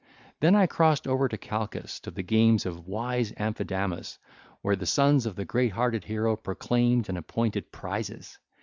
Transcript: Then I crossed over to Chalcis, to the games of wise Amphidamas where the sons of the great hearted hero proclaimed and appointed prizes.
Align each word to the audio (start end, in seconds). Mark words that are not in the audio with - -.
Then 0.39 0.55
I 0.55 0.65
crossed 0.65 1.05
over 1.07 1.27
to 1.27 1.37
Chalcis, 1.37 1.99
to 1.99 2.09
the 2.09 2.23
games 2.23 2.65
of 2.65 2.87
wise 2.87 3.33
Amphidamas 3.33 4.17
where 4.63 4.75
the 4.75 4.87
sons 4.87 5.27
of 5.27 5.35
the 5.35 5.45
great 5.45 5.73
hearted 5.73 6.05
hero 6.05 6.35
proclaimed 6.35 7.07
and 7.07 7.19
appointed 7.19 7.71
prizes. 7.71 8.39